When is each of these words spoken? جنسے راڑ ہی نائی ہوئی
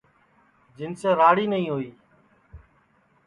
جنسے 0.77 1.09
راڑ 1.19 1.35
ہی 1.41 1.45
نائی 1.51 1.65
ہوئی 1.73 1.89